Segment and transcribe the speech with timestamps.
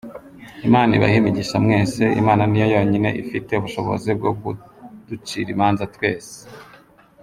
[0.67, 6.35] Imana ibahe imigisha mwese, Imana niyo yonyine ifite ubushobozi bwo kuducira imanza twese.